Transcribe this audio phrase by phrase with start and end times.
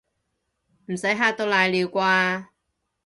[0.87, 2.45] 唔使嚇到瀨尿啩